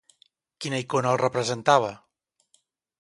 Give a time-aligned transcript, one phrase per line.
[0.65, 1.93] Quina icona el representava?